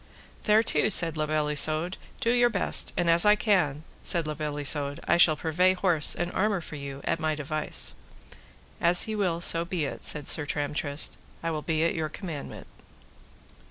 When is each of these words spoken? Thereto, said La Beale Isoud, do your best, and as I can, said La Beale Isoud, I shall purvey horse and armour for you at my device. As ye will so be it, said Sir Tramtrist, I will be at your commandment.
Thereto, 0.45 0.89
said 0.89 1.15
La 1.15 1.27
Beale 1.27 1.49
Isoud, 1.49 1.95
do 2.21 2.31
your 2.31 2.49
best, 2.49 2.91
and 2.97 3.07
as 3.07 3.23
I 3.23 3.35
can, 3.35 3.83
said 4.01 4.25
La 4.25 4.33
Beale 4.33 4.57
Isoud, 4.57 4.99
I 5.07 5.17
shall 5.17 5.35
purvey 5.35 5.73
horse 5.73 6.15
and 6.15 6.31
armour 6.31 6.59
for 6.59 6.75
you 6.75 7.01
at 7.03 7.19
my 7.19 7.35
device. 7.35 7.93
As 8.81 9.07
ye 9.07 9.13
will 9.15 9.41
so 9.41 9.63
be 9.63 9.85
it, 9.85 10.03
said 10.03 10.27
Sir 10.27 10.47
Tramtrist, 10.47 11.17
I 11.43 11.51
will 11.51 11.61
be 11.61 11.83
at 11.83 11.93
your 11.93 12.09
commandment. 12.09 12.65